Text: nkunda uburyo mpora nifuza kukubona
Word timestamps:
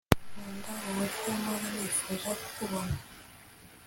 nkunda 0.33 0.71
uburyo 0.89 1.29
mpora 1.41 1.67
nifuza 1.77 2.29
kukubona 2.41 2.95